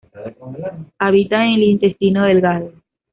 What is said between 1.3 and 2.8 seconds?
en el Intestino delgado.